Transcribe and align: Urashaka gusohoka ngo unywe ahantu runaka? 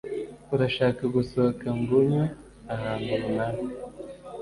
Urashaka 0.53 1.03
gusohoka 1.15 1.67
ngo 1.79 1.93
unywe 2.01 2.25
ahantu 2.73 3.11
runaka? 3.21 3.69